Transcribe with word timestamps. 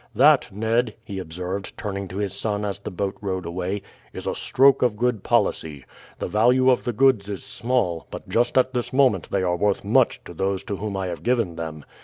That, 0.15 0.51
Ned," 0.51 0.95
he 1.03 1.19
observed, 1.19 1.77
turning 1.77 2.07
to 2.07 2.17
his 2.17 2.33
son 2.33 2.65
as 2.65 2.79
the 2.79 2.89
boat 2.89 3.17
rowed 3.21 3.45
away, 3.45 3.83
"is 4.13 4.25
a 4.25 4.33
stroke 4.33 4.81
of 4.81 4.97
good 4.97 5.21
policy. 5.21 5.85
The 6.17 6.27
value 6.27 6.71
of 6.71 6.85
the 6.85 6.91
goods 6.91 7.29
is 7.29 7.43
small, 7.43 8.07
but 8.09 8.27
just 8.27 8.57
at 8.57 8.73
this 8.73 8.91
moment 8.91 9.29
they 9.29 9.43
are 9.43 9.55
worth 9.55 9.83
much 9.85 10.23
to 10.23 10.33
those 10.33 10.63
to 10.63 10.77
whom 10.77 10.97
I 10.97 11.05
have 11.05 11.21
given 11.21 11.55
them. 11.55 11.85